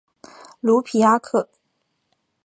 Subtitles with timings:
[0.61, 1.47] 卢皮阿克。